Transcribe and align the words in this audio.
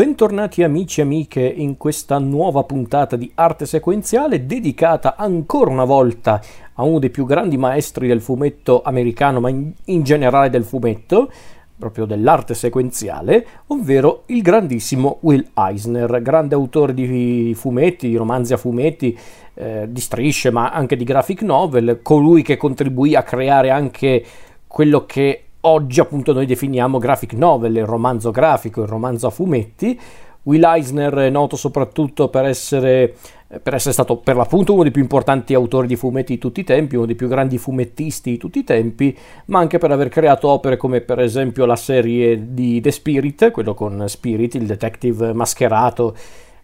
Bentornati 0.00 0.62
amici 0.62 1.00
e 1.00 1.02
amiche 1.02 1.42
in 1.42 1.76
questa 1.76 2.16
nuova 2.16 2.62
puntata 2.62 3.16
di 3.16 3.30
arte 3.34 3.66
sequenziale 3.66 4.46
dedicata 4.46 5.14
ancora 5.14 5.70
una 5.70 5.84
volta 5.84 6.40
a 6.72 6.84
uno 6.84 6.98
dei 6.98 7.10
più 7.10 7.26
grandi 7.26 7.58
maestri 7.58 8.08
del 8.08 8.22
fumetto 8.22 8.80
americano, 8.80 9.40
ma 9.40 9.50
in, 9.50 9.70
in 9.84 10.02
generale 10.02 10.48
del 10.48 10.64
fumetto, 10.64 11.30
proprio 11.76 12.06
dell'arte 12.06 12.54
sequenziale, 12.54 13.46
ovvero 13.66 14.22
il 14.28 14.40
grandissimo 14.40 15.18
Will 15.20 15.46
Eisner, 15.52 16.22
grande 16.22 16.54
autore 16.54 16.94
di 16.94 17.52
fumetti, 17.54 18.08
di 18.08 18.16
romanzi 18.16 18.54
a 18.54 18.56
fumetti, 18.56 19.14
eh, 19.52 19.84
di 19.86 20.00
strisce, 20.00 20.50
ma 20.50 20.70
anche 20.70 20.96
di 20.96 21.04
graphic 21.04 21.42
novel, 21.42 22.00
colui 22.00 22.40
che 22.40 22.56
contribuì 22.56 23.16
a 23.16 23.22
creare 23.22 23.68
anche 23.68 24.24
quello 24.66 25.04
che 25.04 25.42
oggi 25.62 26.00
appunto 26.00 26.32
noi 26.32 26.46
definiamo 26.46 26.98
graphic 26.98 27.32
novel, 27.34 27.76
il 27.76 27.86
romanzo 27.86 28.30
grafico, 28.30 28.82
il 28.82 28.88
romanzo 28.88 29.26
a 29.26 29.30
fumetti. 29.30 29.98
Will 30.42 30.64
Eisner 30.64 31.12
è 31.14 31.30
noto 31.30 31.56
soprattutto 31.56 32.28
per 32.28 32.46
essere, 32.46 33.14
per 33.62 33.74
essere 33.74 33.92
stato 33.92 34.16
per 34.16 34.36
l'appunto 34.36 34.72
uno 34.72 34.82
dei 34.82 34.90
più 34.90 35.02
importanti 35.02 35.52
autori 35.52 35.86
di 35.86 35.96
fumetti 35.96 36.32
di 36.32 36.38
tutti 36.38 36.60
i 36.60 36.64
tempi, 36.64 36.96
uno 36.96 37.04
dei 37.04 37.14
più 37.14 37.28
grandi 37.28 37.58
fumettisti 37.58 38.30
di 38.30 38.38
tutti 38.38 38.60
i 38.60 38.64
tempi, 38.64 39.16
ma 39.46 39.58
anche 39.58 39.76
per 39.76 39.90
aver 39.90 40.08
creato 40.08 40.48
opere 40.48 40.78
come 40.78 41.02
per 41.02 41.20
esempio 41.20 41.66
la 41.66 41.76
serie 41.76 42.54
di 42.54 42.80
The 42.80 42.90
Spirit, 42.90 43.50
quello 43.50 43.74
con 43.74 44.08
Spirit, 44.08 44.54
il 44.54 44.64
detective 44.64 45.34
mascherato 45.34 46.16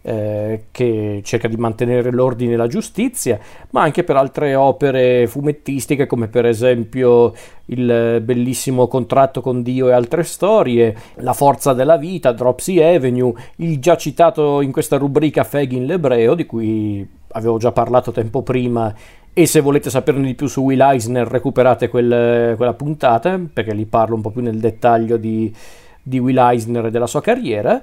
eh, 0.09 0.67
che 0.71 1.21
cerca 1.25 1.49
di 1.49 1.57
mantenere 1.57 2.13
l'ordine 2.13 2.53
e 2.53 2.57
la 2.57 2.69
giustizia, 2.69 3.41
ma 3.71 3.83
anche 3.83 4.05
per 4.05 4.15
altre 4.15 4.55
opere 4.55 5.27
fumettistiche 5.27 6.07
come 6.07 6.29
per 6.29 6.47
esempio 6.47 7.33
il 7.67 8.21
bellissimo 8.23 8.87
contratto 8.87 9.41
con 9.41 9.63
Dio 9.63 9.89
e 9.89 9.93
altre 9.93 10.23
storie, 10.23 10.95
La 11.17 11.33
forza 11.33 11.73
della 11.73 11.97
vita, 11.97 12.31
Dropsy 12.31 12.81
Avenue, 12.81 13.35
il 13.57 13.81
già 13.81 13.97
citato 13.97 14.61
in 14.61 14.71
questa 14.71 14.97
rubrica 14.97 15.43
Fagin 15.43 15.87
l'ebreo 15.87 16.35
di 16.35 16.47
cui 16.47 17.05
avevo 17.33 17.59
già 17.59 17.73
parlato 17.73 18.13
tempo 18.13 18.43
prima 18.43 18.95
e 19.33 19.47
se 19.47 19.61
volete 19.61 19.91
saperne 19.91 20.25
di 20.25 20.35
più 20.35 20.47
su 20.47 20.61
Will 20.63 20.81
Eisner 20.81 21.27
recuperate 21.27 21.89
quel, 21.89 22.55
quella 22.55 22.75
puntata 22.75 23.41
perché 23.53 23.75
lì 23.75 23.87
parlo 23.87 24.15
un 24.15 24.21
po' 24.21 24.31
più 24.31 24.41
nel 24.41 24.61
dettaglio 24.61 25.17
di, 25.17 25.53
di 26.01 26.21
Will 26.21 26.39
Eisner 26.39 26.87
e 26.87 26.91
della 26.93 27.09
sua 27.09 27.21
carriera. 27.21 27.83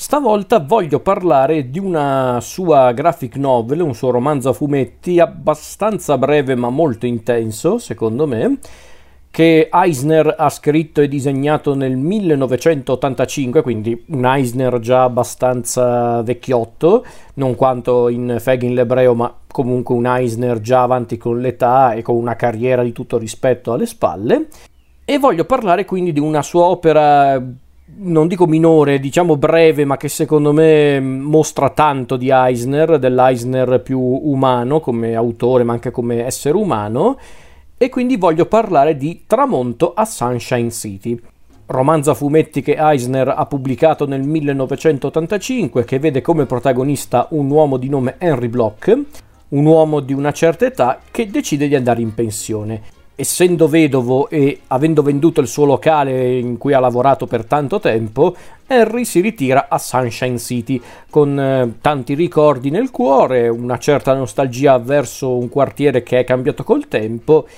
Stavolta 0.00 0.60
voglio 0.60 1.00
parlare 1.00 1.70
di 1.70 1.80
una 1.80 2.38
sua 2.40 2.92
graphic 2.92 3.34
novel, 3.34 3.80
un 3.80 3.96
suo 3.96 4.10
romanzo 4.10 4.50
a 4.50 4.52
fumetti 4.52 5.18
abbastanza 5.18 6.16
breve 6.16 6.54
ma 6.54 6.70
molto 6.70 7.04
intenso, 7.04 7.78
secondo 7.78 8.24
me, 8.24 8.58
che 9.28 9.68
Eisner 9.72 10.36
ha 10.38 10.48
scritto 10.50 11.00
e 11.00 11.08
disegnato 11.08 11.74
nel 11.74 11.96
1985, 11.96 13.60
quindi 13.60 14.04
un 14.10 14.24
Eisner 14.24 14.78
già 14.78 15.02
abbastanza 15.02 16.22
vecchiotto, 16.22 17.04
non 17.34 17.56
quanto 17.56 18.08
in 18.08 18.36
Fagin 18.38 18.74
l'ebreo, 18.74 19.16
ma 19.16 19.34
comunque 19.50 19.96
un 19.96 20.06
Eisner 20.06 20.60
già 20.60 20.82
avanti 20.82 21.16
con 21.16 21.40
l'età 21.40 21.94
e 21.94 22.02
con 22.02 22.14
una 22.14 22.36
carriera 22.36 22.84
di 22.84 22.92
tutto 22.92 23.18
rispetto 23.18 23.72
alle 23.72 23.86
spalle. 23.86 24.46
E 25.04 25.18
voglio 25.18 25.44
parlare 25.44 25.84
quindi 25.84 26.12
di 26.12 26.20
una 26.20 26.42
sua 26.42 26.66
opera 26.66 27.42
non 27.96 28.28
dico 28.28 28.46
minore, 28.46 29.00
diciamo 29.00 29.36
breve, 29.36 29.84
ma 29.84 29.96
che 29.96 30.08
secondo 30.08 30.52
me 30.52 31.00
mostra 31.00 31.70
tanto 31.70 32.16
di 32.16 32.30
Eisner, 32.30 32.98
dell'Eisner 32.98 33.80
più 33.82 33.98
umano 33.98 34.80
come 34.80 35.14
autore, 35.14 35.64
ma 35.64 35.72
anche 35.72 35.90
come 35.90 36.24
essere 36.24 36.56
umano, 36.56 37.18
e 37.76 37.88
quindi 37.88 38.16
voglio 38.16 38.46
parlare 38.46 38.96
di 38.96 39.22
Tramonto 39.26 39.94
a 39.94 40.04
Sunshine 40.04 40.70
City. 40.70 41.18
Romanzo 41.66 42.12
a 42.12 42.14
fumetti 42.14 42.62
che 42.62 42.76
Eisner 42.78 43.28
ha 43.28 43.46
pubblicato 43.46 44.06
nel 44.06 44.22
1985, 44.22 45.84
che 45.84 45.98
vede 45.98 46.20
come 46.22 46.46
protagonista 46.46 47.26
un 47.30 47.50
uomo 47.50 47.76
di 47.76 47.88
nome 47.88 48.14
Henry 48.18 48.48
Block, 48.48 48.98
un 49.48 49.64
uomo 49.64 50.00
di 50.00 50.12
una 50.12 50.32
certa 50.32 50.66
età 50.66 51.00
che 51.10 51.30
decide 51.30 51.68
di 51.68 51.74
andare 51.74 52.00
in 52.00 52.14
pensione 52.14 52.96
essendo 53.20 53.66
vedovo 53.66 54.28
e 54.28 54.60
avendo 54.68 55.02
venduto 55.02 55.40
il 55.40 55.48
suo 55.48 55.64
locale 55.64 56.38
in 56.38 56.56
cui 56.56 56.72
ha 56.72 56.78
lavorato 56.78 57.26
per 57.26 57.44
tanto 57.44 57.80
tempo, 57.80 58.36
Harry 58.68 59.04
si 59.04 59.18
ritira 59.18 59.66
a 59.68 59.76
Sunshine 59.76 60.38
City 60.38 60.80
con 61.10 61.38
eh, 61.38 61.74
tanti 61.80 62.14
ricordi 62.14 62.70
nel 62.70 62.92
cuore, 62.92 63.48
una 63.48 63.76
certa 63.78 64.14
nostalgia 64.14 64.78
verso 64.78 65.36
un 65.36 65.48
quartiere 65.48 66.04
che 66.04 66.20
è 66.20 66.24
cambiato 66.24 66.62
col 66.62 66.86
tempo 66.86 67.48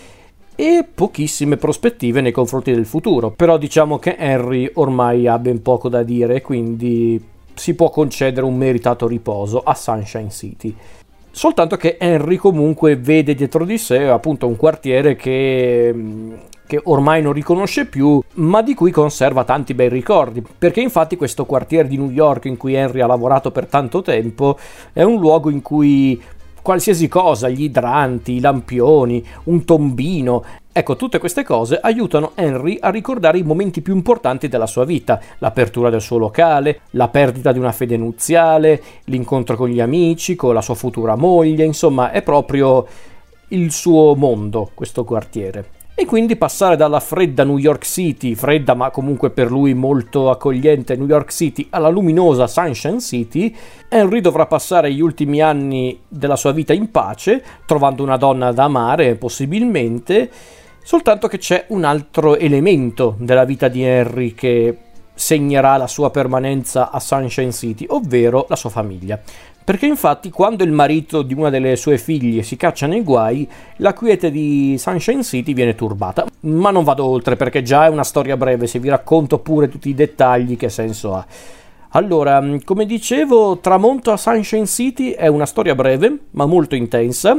e 0.56 0.86
pochissime 0.94 1.58
prospettive 1.58 2.22
nei 2.22 2.32
confronti 2.32 2.72
del 2.72 2.86
futuro. 2.86 3.30
Però 3.30 3.58
diciamo 3.58 3.98
che 3.98 4.16
Harry 4.16 4.70
ormai 4.74 5.26
ha 5.26 5.38
ben 5.38 5.60
poco 5.60 5.90
da 5.90 6.02
dire, 6.02 6.40
quindi 6.40 7.22
si 7.52 7.74
può 7.74 7.90
concedere 7.90 8.46
un 8.46 8.56
meritato 8.56 9.06
riposo 9.06 9.60
a 9.62 9.74
Sunshine 9.74 10.30
City. 10.30 10.74
Soltanto 11.32 11.76
che 11.76 11.96
Henry 11.98 12.36
comunque 12.36 12.96
vede 12.96 13.34
dietro 13.34 13.64
di 13.64 13.78
sé 13.78 14.08
appunto 14.08 14.46
un 14.46 14.56
quartiere 14.56 15.14
che, 15.14 15.94
che, 16.66 16.80
ormai 16.84 17.22
non 17.22 17.32
riconosce 17.32 17.86
più, 17.86 18.20
ma 18.34 18.62
di 18.62 18.74
cui 18.74 18.90
conserva 18.90 19.44
tanti 19.44 19.74
bei 19.74 19.88
ricordi. 19.88 20.42
Perché 20.58 20.80
infatti 20.80 21.16
questo 21.16 21.44
quartiere 21.44 21.88
di 21.88 21.96
New 21.96 22.10
York 22.10 22.46
in 22.46 22.56
cui 22.56 22.74
Henry 22.74 23.00
ha 23.00 23.06
lavorato 23.06 23.50
per 23.50 23.66
tanto 23.66 24.02
tempo 24.02 24.58
è 24.92 25.02
un 25.02 25.20
luogo 25.20 25.50
in 25.50 25.62
cui 25.62 26.20
qualsiasi 26.62 27.08
cosa, 27.08 27.48
gli 27.48 27.62
idranti, 27.62 28.34
i 28.34 28.40
lampioni, 28.40 29.24
un 29.44 29.64
tombino, 29.64 30.44
Ecco, 30.72 30.94
tutte 30.94 31.18
queste 31.18 31.42
cose 31.42 31.80
aiutano 31.82 32.30
Henry 32.36 32.78
a 32.80 32.90
ricordare 32.90 33.38
i 33.38 33.42
momenti 33.42 33.80
più 33.80 33.92
importanti 33.92 34.46
della 34.46 34.68
sua 34.68 34.84
vita, 34.84 35.20
l'apertura 35.38 35.90
del 35.90 36.00
suo 36.00 36.16
locale, 36.16 36.82
la 36.90 37.08
perdita 37.08 37.50
di 37.50 37.58
una 37.58 37.72
fede 37.72 37.96
nuziale, 37.96 38.80
l'incontro 39.06 39.56
con 39.56 39.68
gli 39.68 39.80
amici, 39.80 40.36
con 40.36 40.54
la 40.54 40.62
sua 40.62 40.76
futura 40.76 41.16
moglie, 41.16 41.64
insomma 41.64 42.12
è 42.12 42.22
proprio 42.22 42.86
il 43.48 43.72
suo 43.72 44.14
mondo 44.14 44.70
questo 44.72 45.02
quartiere. 45.02 45.79
E 46.00 46.06
quindi 46.06 46.36
passare 46.36 46.76
dalla 46.76 46.98
fredda 46.98 47.44
New 47.44 47.58
York 47.58 47.84
City, 47.84 48.34
fredda 48.34 48.72
ma 48.72 48.88
comunque 48.88 49.28
per 49.28 49.50
lui 49.50 49.74
molto 49.74 50.30
accogliente 50.30 50.96
New 50.96 51.06
York 51.06 51.30
City, 51.30 51.66
alla 51.68 51.90
luminosa 51.90 52.46
Sunshine 52.46 53.00
City, 53.00 53.54
Henry 53.86 54.22
dovrà 54.22 54.46
passare 54.46 54.90
gli 54.94 55.02
ultimi 55.02 55.42
anni 55.42 56.00
della 56.08 56.36
sua 56.36 56.52
vita 56.52 56.72
in 56.72 56.90
pace, 56.90 57.44
trovando 57.66 58.02
una 58.02 58.16
donna 58.16 58.50
da 58.50 58.64
amare 58.64 59.16
possibilmente, 59.16 60.30
Soltanto 60.82 61.28
che 61.28 61.36
c'è 61.36 61.66
un 61.68 61.84
altro 61.84 62.38
elemento 62.38 63.14
della 63.18 63.44
vita 63.44 63.68
di 63.68 63.82
Henry 63.82 64.32
che 64.32 64.78
segnerà 65.20 65.76
la 65.76 65.86
sua 65.86 66.10
permanenza 66.10 66.90
a 66.90 66.98
Sunshine 66.98 67.52
City, 67.52 67.84
ovvero 67.90 68.46
la 68.48 68.56
sua 68.56 68.70
famiglia. 68.70 69.20
Perché 69.62 69.86
infatti 69.86 70.30
quando 70.30 70.64
il 70.64 70.72
marito 70.72 71.22
di 71.22 71.34
una 71.34 71.50
delle 71.50 71.76
sue 71.76 71.98
figlie 71.98 72.42
si 72.42 72.56
caccia 72.56 72.86
nei 72.86 73.02
guai, 73.02 73.48
la 73.76 73.92
quiete 73.92 74.30
di 74.30 74.76
Sunshine 74.78 75.22
City 75.22 75.52
viene 75.52 75.74
turbata. 75.74 76.26
Ma 76.40 76.70
non 76.70 76.82
vado 76.82 77.04
oltre 77.04 77.36
perché 77.36 77.62
già 77.62 77.84
è 77.84 77.88
una 77.88 78.04
storia 78.04 78.36
breve, 78.36 78.66
se 78.66 78.78
vi 78.78 78.88
racconto 78.88 79.38
pure 79.38 79.68
tutti 79.68 79.88
i 79.88 79.94
dettagli 79.94 80.56
che 80.56 80.68
senso 80.68 81.14
ha. 81.14 81.24
Allora, 81.90 82.40
come 82.64 82.86
dicevo, 82.86 83.58
Tramonto 83.58 84.12
a 84.12 84.16
Sunshine 84.16 84.66
City 84.66 85.10
è 85.10 85.26
una 85.26 85.46
storia 85.46 85.74
breve, 85.74 86.18
ma 86.32 86.46
molto 86.46 86.76
intensa, 86.76 87.36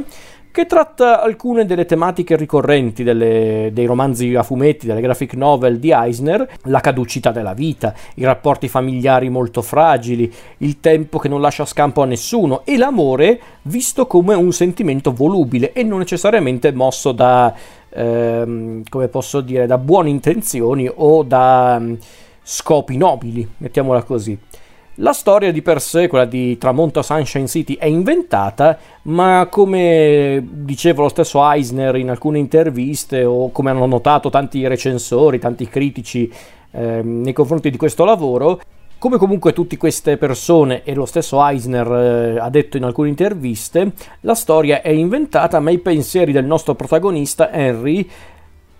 che 0.51 0.65
tratta 0.65 1.21
alcune 1.21 1.65
delle 1.65 1.85
tematiche 1.85 2.35
ricorrenti 2.35 3.03
delle, 3.03 3.69
dei 3.71 3.85
romanzi 3.85 4.35
a 4.35 4.43
fumetti, 4.43 4.85
delle 4.85 5.01
graphic 5.01 5.33
novel 5.33 5.79
di 5.79 5.91
Eisner, 5.91 6.47
la 6.63 6.81
caducità 6.81 7.31
della 7.31 7.53
vita, 7.53 7.93
i 8.15 8.25
rapporti 8.25 8.67
familiari 8.67 9.29
molto 9.29 9.61
fragili, 9.61 10.31
il 10.57 10.79
tempo 10.79 11.19
che 11.19 11.29
non 11.29 11.41
lascia 11.41 11.65
scampo 11.65 12.01
a 12.01 12.05
nessuno 12.05 12.61
e 12.65 12.77
l'amore 12.77 13.39
visto 13.63 14.07
come 14.07 14.35
un 14.35 14.51
sentimento 14.51 15.13
volubile 15.13 15.71
e 15.71 15.83
non 15.83 15.99
necessariamente 15.99 16.71
mosso 16.73 17.11
da, 17.11 17.53
ehm, 17.89 18.83
come 18.89 19.07
posso 19.07 19.41
dire, 19.41 19.65
da 19.65 19.77
buone 19.77 20.09
intenzioni 20.09 20.89
o 20.93 21.23
da 21.23 21.77
um, 21.79 21.97
scopi 22.43 22.97
nobili, 22.97 23.47
mettiamola 23.57 24.03
così. 24.03 24.37
La 25.01 25.13
storia 25.13 25.51
di 25.51 25.63
per 25.63 25.81
sé, 25.81 26.07
quella 26.07 26.25
di 26.25 26.59
Tramonto 26.59 26.99
a 26.99 27.03
Sunshine 27.03 27.47
City, 27.47 27.75
è 27.75 27.87
inventata, 27.87 28.77
ma 29.03 29.47
come 29.49 30.47
diceva 30.47 31.01
lo 31.01 31.09
stesso 31.09 31.41
Eisner 31.43 31.95
in 31.95 32.11
alcune 32.11 32.37
interviste, 32.37 33.23
o 33.23 33.51
come 33.51 33.71
hanno 33.71 33.87
notato 33.87 34.29
tanti 34.29 34.67
recensori, 34.67 35.39
tanti 35.39 35.67
critici 35.67 36.31
eh, 36.69 37.01
nei 37.01 37.33
confronti 37.33 37.71
di 37.71 37.77
questo 37.77 38.05
lavoro, 38.05 38.61
come 38.99 39.17
comunque 39.17 39.53
tutte 39.53 39.75
queste 39.75 40.17
persone 40.17 40.83
e 40.83 40.93
lo 40.93 41.07
stesso 41.07 41.43
Eisner 41.43 41.91
eh, 41.91 42.39
ha 42.39 42.49
detto 42.51 42.77
in 42.77 42.83
alcune 42.83 43.09
interviste, 43.09 43.93
la 44.19 44.35
storia 44.35 44.83
è 44.83 44.89
inventata, 44.89 45.59
ma 45.59 45.71
i 45.71 45.79
pensieri 45.79 46.31
del 46.31 46.45
nostro 46.45 46.75
protagonista 46.75 47.51
Henry 47.51 48.07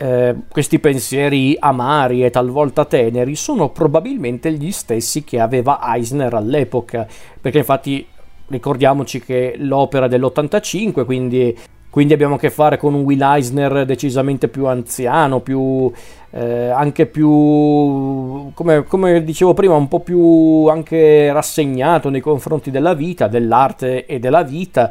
eh, 0.02 0.36
questi 0.50 0.80
pensieri 0.80 1.56
amari 1.60 2.26
e 2.26 2.32
talvolta 2.32 2.86
teneri 2.86 3.36
sono 3.36 3.70
probabilmente 3.70 4.52
gli 4.52 4.72
stessi 4.72 5.24
che 5.24 5.40
aveva 5.40 5.80
Eisner 5.94 6.34
all'epoca, 6.34 7.06
perché 7.40 7.60
infatti 7.60 8.04
ricordiamoci 8.48 9.22
che 9.22 9.54
l'opera 9.58 10.08
dell'85, 10.08 11.06
quindi 11.06 11.56
quindi 11.92 12.14
abbiamo 12.14 12.36
a 12.36 12.40
che 12.40 12.50
fare 12.50 12.78
con 12.78 12.94
un 12.94 13.02
Will 13.02 13.22
Eisner 13.22 13.84
decisamente 13.84 14.48
più 14.48 14.66
anziano, 14.66 15.42
più, 15.42 15.92
eh, 16.30 16.70
anche 16.70 17.06
più, 17.06 18.50
come, 18.54 18.86
come, 18.86 19.22
dicevo 19.26 19.54
prima, 19.54 19.76
un 19.76 19.90
po' 19.90 20.00
più 20.00 20.68
anche 20.68 21.34
rassegnato 21.34 22.10
nei 22.10 22.22
confronti 22.22 22.72
della 22.72 22.94
vita, 22.94 23.28
dell'arte 23.28 24.06
e 24.06 24.20
della 24.20 24.42
vita. 24.44 24.90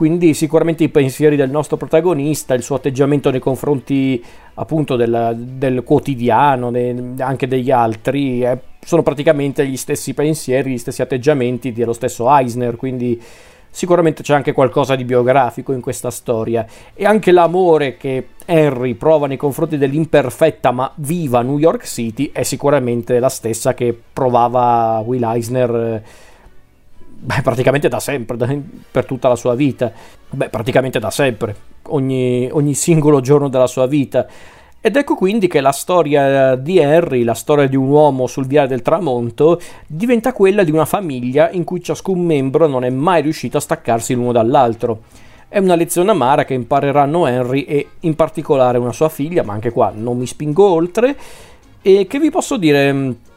Quindi 0.00 0.32
sicuramente 0.32 0.82
i 0.82 0.88
pensieri 0.88 1.36
del 1.36 1.50
nostro 1.50 1.76
protagonista, 1.76 2.54
il 2.54 2.62
suo 2.62 2.76
atteggiamento 2.76 3.30
nei 3.30 3.38
confronti 3.38 4.24
appunto 4.54 4.96
del, 4.96 5.34
del 5.36 5.82
quotidiano, 5.84 6.70
de, 6.70 7.12
anche 7.18 7.46
degli 7.46 7.70
altri, 7.70 8.42
eh, 8.42 8.58
sono 8.82 9.02
praticamente 9.02 9.66
gli 9.66 9.76
stessi 9.76 10.14
pensieri, 10.14 10.72
gli 10.72 10.78
stessi 10.78 11.02
atteggiamenti 11.02 11.74
dello 11.74 11.92
stesso 11.92 12.34
Eisner, 12.34 12.76
quindi 12.76 13.20
Sicuramente 13.72 14.24
c'è 14.24 14.34
anche 14.34 14.52
qualcosa 14.52 14.96
di 14.96 15.04
biografico 15.04 15.72
in 15.72 15.80
questa 15.80 16.10
storia. 16.10 16.66
E 16.92 17.04
anche 17.04 17.30
l'amore 17.30 17.96
che 17.96 18.30
Henry 18.44 18.94
prova 18.94 19.28
nei 19.28 19.36
confronti 19.36 19.78
dell'imperfetta 19.78 20.72
ma 20.72 20.90
viva 20.96 21.42
New 21.42 21.56
York 21.56 21.84
City 21.84 22.30
è 22.32 22.42
sicuramente 22.42 23.20
la 23.20 23.28
stessa 23.28 23.72
che 23.72 23.96
provava 24.12 25.00
Will 25.06 25.22
Eisner 25.22 25.70
eh, 25.70 26.02
beh, 27.20 27.42
praticamente 27.42 27.88
da 27.88 28.00
sempre, 28.00 28.36
da, 28.36 28.56
per 28.90 29.04
tutta 29.04 29.28
la 29.28 29.36
sua 29.36 29.54
vita. 29.54 29.92
Beh, 30.30 30.48
praticamente 30.48 30.98
da 30.98 31.10
sempre, 31.10 31.54
ogni, 31.88 32.48
ogni 32.50 32.74
singolo 32.74 33.20
giorno 33.20 33.48
della 33.48 33.66
sua 33.66 33.86
vita. 33.86 34.26
Ed 34.82 34.96
ecco 34.96 35.14
quindi 35.14 35.46
che 35.46 35.60
la 35.60 35.72
storia 35.72 36.56
di 36.56 36.82
Harry, 36.82 37.22
la 37.22 37.34
storia 37.34 37.66
di 37.66 37.76
un 37.76 37.88
uomo 37.88 38.26
sul 38.26 38.46
viale 38.46 38.68
del 38.68 38.80
tramonto, 38.80 39.60
diventa 39.86 40.32
quella 40.32 40.64
di 40.64 40.70
una 40.70 40.86
famiglia 40.86 41.50
in 41.50 41.64
cui 41.64 41.82
ciascun 41.82 42.18
membro 42.24 42.66
non 42.66 42.84
è 42.84 42.88
mai 42.88 43.20
riuscito 43.20 43.58
a 43.58 43.60
staccarsi 43.60 44.14
l'uno 44.14 44.32
dall'altro. 44.32 45.02
È 45.48 45.58
una 45.58 45.74
lezione 45.74 46.12
amara 46.12 46.46
che 46.46 46.54
impareranno 46.54 47.26
Henry 47.26 47.62
e 47.64 47.88
in 48.00 48.14
particolare 48.14 48.78
una 48.78 48.92
sua 48.92 49.10
figlia, 49.10 49.42
ma 49.42 49.52
anche 49.52 49.70
qua 49.70 49.92
non 49.94 50.16
mi 50.16 50.26
spingo 50.26 50.64
oltre, 50.64 51.14
e 51.82 52.06
che 52.06 52.18
vi 52.18 52.30
posso 52.30 52.56
dire... 52.56 53.28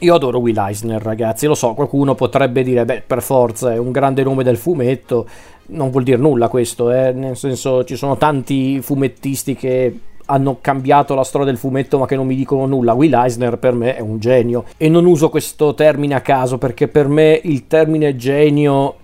Io 0.00 0.14
adoro 0.14 0.38
Will 0.38 0.58
Eisner, 0.58 1.00
ragazzi, 1.00 1.46
lo 1.46 1.54
so, 1.54 1.72
qualcuno 1.72 2.14
potrebbe 2.16 2.64
dire, 2.64 2.84
beh, 2.84 3.04
per 3.06 3.22
forza, 3.22 3.72
è 3.72 3.78
un 3.78 3.92
grande 3.92 4.24
nome 4.24 4.42
del 4.42 4.56
fumetto, 4.56 5.26
non 5.66 5.90
vuol 5.90 6.02
dire 6.02 6.16
nulla 6.16 6.48
questo, 6.48 6.90
eh? 6.90 7.12
nel 7.12 7.36
senso 7.36 7.84
ci 7.84 7.94
sono 7.94 8.16
tanti 8.16 8.80
fumettisti 8.82 9.54
che 9.54 9.98
hanno 10.26 10.58
cambiato 10.60 11.14
la 11.14 11.22
storia 11.22 11.46
del 11.46 11.58
fumetto 11.58 11.98
ma 11.98 12.06
che 12.06 12.16
non 12.16 12.26
mi 12.26 12.34
dicono 12.34 12.66
nulla. 12.66 12.92
Will 12.92 13.14
Eisner 13.14 13.56
per 13.58 13.74
me 13.74 13.94
è 13.94 14.00
un 14.00 14.18
genio 14.18 14.64
e 14.76 14.88
non 14.88 15.04
uso 15.04 15.28
questo 15.28 15.74
termine 15.74 16.14
a 16.14 16.20
caso 16.20 16.58
perché 16.58 16.88
per 16.88 17.08
me 17.08 17.38
il 17.44 17.66
termine 17.66 18.16
genio 18.16 18.96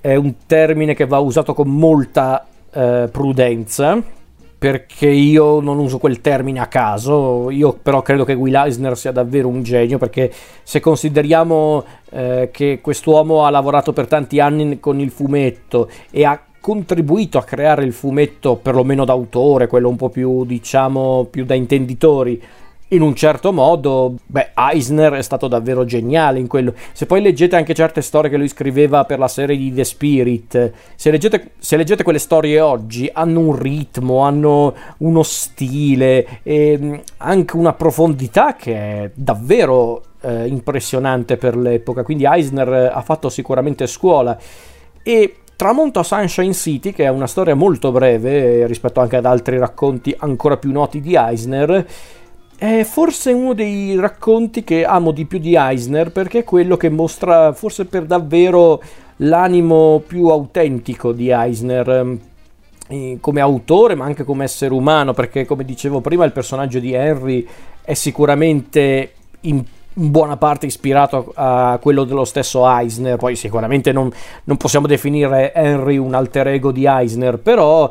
è 0.00 0.14
un 0.14 0.34
termine 0.46 0.94
che 0.94 1.06
va 1.06 1.18
usato 1.18 1.54
con 1.54 1.68
molta 1.68 2.46
eh, 2.70 3.08
prudenza 3.10 4.00
perché 4.58 5.08
io 5.08 5.60
non 5.60 5.78
uso 5.78 5.98
quel 5.98 6.20
termine 6.20 6.60
a 6.60 6.66
caso, 6.66 7.50
io 7.50 7.78
però 7.80 8.00
credo 8.00 8.24
che 8.24 8.32
Will 8.32 8.54
Eisner 8.54 8.96
sia 8.96 9.12
davvero 9.12 9.48
un 9.48 9.62
genio 9.62 9.98
perché 9.98 10.32
se 10.62 10.80
consideriamo 10.80 11.84
eh, 12.10 12.48
che 12.50 12.80
quest'uomo 12.80 13.44
ha 13.44 13.50
lavorato 13.50 13.92
per 13.92 14.06
tanti 14.06 14.40
anni 14.40 14.80
con 14.80 14.98
il 14.98 15.10
fumetto 15.10 15.90
e 16.10 16.24
ha 16.24 16.40
contribuito 16.58 17.38
a 17.38 17.44
creare 17.44 17.84
il 17.84 17.92
fumetto 17.92 18.56
perlomeno 18.56 19.04
d'autore, 19.04 19.66
quello 19.66 19.88
un 19.88 19.96
po' 19.96 20.08
più 20.08 20.44
diciamo 20.44 21.28
più 21.30 21.44
da 21.44 21.54
intenditori 21.54 22.42
in 22.88 23.02
un 23.02 23.14
certo 23.14 23.52
modo, 23.52 24.14
beh, 24.26 24.50
Eisner 24.54 25.12
è 25.14 25.22
stato 25.22 25.48
davvero 25.48 25.84
geniale 25.84 26.38
in 26.38 26.46
quello. 26.46 26.72
Se 26.92 27.06
poi 27.06 27.20
leggete 27.20 27.56
anche 27.56 27.74
certe 27.74 28.00
storie 28.00 28.30
che 28.30 28.36
lui 28.36 28.48
scriveva 28.48 29.04
per 29.04 29.18
la 29.18 29.28
serie 29.28 29.56
di 29.56 29.74
The 29.74 29.84
Spirit, 29.84 30.72
se 30.94 31.10
leggete, 31.10 31.52
se 31.58 31.76
leggete 31.76 32.04
quelle 32.04 32.18
storie 32.18 32.60
oggi, 32.60 33.10
hanno 33.12 33.40
un 33.40 33.56
ritmo, 33.58 34.20
hanno 34.20 34.74
uno 34.98 35.22
stile 35.24 36.40
e 36.42 37.02
anche 37.16 37.56
una 37.56 37.72
profondità 37.72 38.54
che 38.54 38.74
è 38.74 39.10
davvero 39.14 40.02
eh, 40.20 40.46
impressionante 40.46 41.36
per 41.36 41.56
l'epoca. 41.56 42.04
Quindi 42.04 42.24
Eisner 42.24 42.92
ha 42.94 43.02
fatto 43.02 43.28
sicuramente 43.28 43.86
scuola. 43.86 44.38
E 45.02 45.36
Tramonto 45.56 46.00
a 46.00 46.02
Sunshine 46.02 46.52
City, 46.52 46.92
che 46.92 47.04
è 47.04 47.08
una 47.08 47.26
storia 47.26 47.54
molto 47.54 47.90
breve 47.90 48.60
eh, 48.60 48.66
rispetto 48.66 49.00
anche 49.00 49.16
ad 49.16 49.24
altri 49.24 49.56
racconti 49.56 50.14
ancora 50.18 50.58
più 50.58 50.70
noti 50.70 51.00
di 51.00 51.14
Eisner, 51.14 51.86
è 52.58 52.84
forse 52.84 53.32
uno 53.32 53.52
dei 53.52 53.96
racconti 53.96 54.64
che 54.64 54.84
amo 54.84 55.10
di 55.10 55.26
più 55.26 55.38
di 55.38 55.54
Eisner 55.54 56.10
perché 56.10 56.40
è 56.40 56.44
quello 56.44 56.76
che 56.76 56.88
mostra 56.88 57.52
forse 57.52 57.84
per 57.84 58.04
davvero 58.04 58.82
l'animo 59.16 60.02
più 60.06 60.28
autentico 60.28 61.12
di 61.12 61.30
Eisner 61.30 62.16
eh, 62.88 63.18
come 63.20 63.40
autore 63.40 63.94
ma 63.94 64.06
anche 64.06 64.24
come 64.24 64.44
essere 64.44 64.72
umano 64.72 65.12
perché 65.12 65.44
come 65.44 65.64
dicevo 65.64 66.00
prima 66.00 66.24
il 66.24 66.32
personaggio 66.32 66.78
di 66.78 66.92
Henry 66.92 67.46
è 67.82 67.94
sicuramente 67.94 69.12
in 69.42 69.62
buona 69.98 70.36
parte 70.36 70.66
ispirato 70.66 71.32
a 71.34 71.78
quello 71.80 72.04
dello 72.04 72.26
stesso 72.26 72.68
Eisner, 72.68 73.16
poi 73.16 73.34
sicuramente 73.34 73.92
non, 73.92 74.12
non 74.44 74.58
possiamo 74.58 74.86
definire 74.86 75.54
Henry 75.54 75.96
un 75.96 76.12
alter 76.12 76.48
ego 76.48 76.70
di 76.70 76.84
Eisner, 76.84 77.38
però 77.38 77.90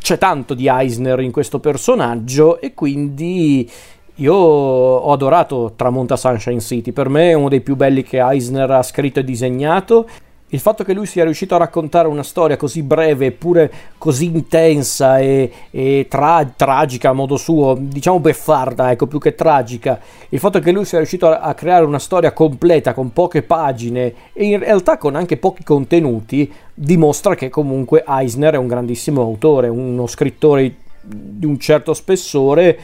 c'è 0.00 0.18
tanto 0.18 0.54
di 0.54 0.66
Eisner 0.68 1.20
in 1.20 1.30
questo 1.30 1.60
personaggio 1.60 2.60
e 2.60 2.74
quindi 2.74 3.70
io 4.16 4.34
ho 4.34 5.12
adorato 5.12 5.74
Tramonta 5.76 6.16
Sunshine 6.16 6.60
City, 6.60 6.92
per 6.92 7.08
me 7.08 7.30
è 7.30 7.34
uno 7.34 7.48
dei 7.48 7.60
più 7.60 7.76
belli 7.76 8.02
che 8.02 8.20
Eisner 8.20 8.70
ha 8.70 8.82
scritto 8.82 9.20
e 9.20 9.24
disegnato 9.24 10.08
il 10.52 10.60
fatto 10.60 10.84
che 10.84 10.92
lui 10.92 11.06
sia 11.06 11.24
riuscito 11.24 11.54
a 11.54 11.58
raccontare 11.58 12.08
una 12.08 12.22
storia 12.22 12.56
così 12.56 12.82
breve 12.82 13.26
eppure 13.26 13.72
così 13.98 14.26
intensa 14.26 15.18
e, 15.18 15.50
e 15.70 16.06
tra, 16.08 16.50
tragica 16.56 17.10
a 17.10 17.12
modo 17.12 17.36
suo, 17.36 17.76
diciamo 17.78 18.20
beffarda, 18.20 18.90
ecco, 18.90 19.06
più 19.06 19.18
che 19.18 19.34
tragica, 19.34 20.00
il 20.28 20.38
fatto 20.38 20.58
che 20.58 20.72
lui 20.72 20.84
sia 20.84 20.98
riuscito 20.98 21.28
a, 21.28 21.38
a 21.38 21.54
creare 21.54 21.84
una 21.84 21.98
storia 21.98 22.32
completa 22.32 22.94
con 22.94 23.12
poche 23.12 23.42
pagine 23.42 24.14
e 24.32 24.44
in 24.44 24.58
realtà 24.58 24.98
con 24.98 25.14
anche 25.14 25.36
pochi 25.36 25.62
contenuti, 25.62 26.52
dimostra 26.74 27.34
che 27.34 27.48
comunque 27.48 28.04
Eisner 28.06 28.54
è 28.54 28.58
un 28.58 28.66
grandissimo 28.66 29.22
autore, 29.22 29.68
uno 29.68 30.06
scrittore 30.06 30.74
di 31.02 31.46
un 31.46 31.58
certo 31.58 31.94
spessore 31.94 32.78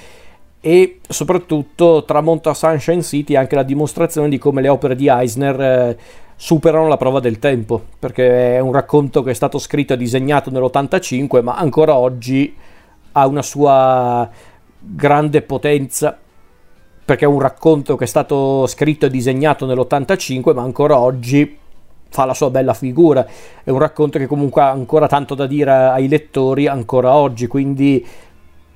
e 0.61 1.01
soprattutto 1.07 2.05
tramonta 2.05 2.55
Sunshine 2.55 3.03
City 3.03 3.37
anche 3.37 3.55
la 3.55 3.62
dimostrazione 3.62 4.29
di 4.29 4.39
come 4.39 4.62
le 4.62 4.69
opere 4.69 4.97
di 4.97 5.09
Eisner 5.09 5.61
eh, 5.61 5.97
superano 6.37 6.87
la 6.87 6.99
prova 6.99 7.19
del 7.21 7.38
tempo, 7.38 7.83
perché 7.99 8.56
è 8.56 8.61
un 8.61 8.73
racconto 8.73 9.23
che 9.23 9.31
è 9.31 9.35
stato 9.35 9.59
scritto 9.59 9.94
e 9.94 9.97
disegnato 9.97 10.50
nell'85, 10.50 11.43
ma 11.43 11.56
ancora 11.56 11.97
oggi 11.97 12.55
ha 13.12 13.27
una 13.27 13.43
sua 13.43 14.29
grande 14.79 15.43
potenza, 15.43 16.17
perché 17.05 17.25
è 17.25 17.29
un 17.29 17.41
racconto 17.41 17.97
che 17.97 18.05
è 18.05 18.06
stato 18.06 18.67
scritto 18.67 19.06
e 19.06 19.11
disegnato 19.11 19.65
nell'85, 19.65 20.55
ma 20.55 20.62
ancora 20.62 20.99
oggi 20.99 21.59
fa 22.09 22.25
la 22.25 22.35
sua 22.35 22.50
bella 22.50 22.75
figura. 22.75 23.26
È 23.64 23.71
un 23.71 23.78
racconto 23.78 24.19
che 24.19 24.26
comunque 24.26 24.62
ha 24.62 24.71
ancora 24.71 25.07
tanto 25.07 25.35
da 25.35 25.47
dire 25.47 25.71
ai 25.71 26.09
lettori 26.09 26.66
ancora 26.66 27.14
oggi, 27.14 27.47
quindi 27.47 28.05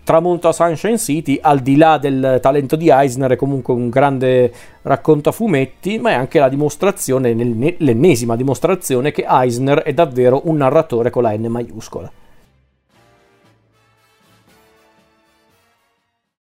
tramonto 0.05 0.49
a 0.49 0.53
Sunshine 0.53 0.99
City, 0.99 1.39
al 1.41 1.61
di 1.61 1.77
là 1.77 1.99
del 1.99 2.39
talento 2.41 2.77
di 2.77 2.91
Eisner, 2.91 3.33
è 3.33 3.37
comunque 3.37 3.75
un 3.75 3.89
grande 3.89 4.53
racconto 4.83 5.29
a 5.29 5.33
fumetti, 5.33 5.99
ma 5.99 6.11
è 6.11 6.15
anche 6.15 6.39
la 6.39 6.49
dimostrazione, 6.49 7.33
l'ennesima 7.35 8.37
dimostrazione 8.37 9.13
che 9.13 9.25
Eisner 9.29 9.83
è 9.83 9.93
davvero 9.93 10.43
un 10.45 10.57
narratore 10.57 11.11
con 11.11 11.23
la 11.23 11.37
N 11.37 11.47
maiuscola. 11.47 12.11